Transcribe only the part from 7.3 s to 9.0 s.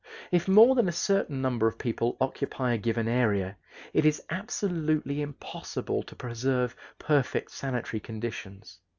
sanitary conditions.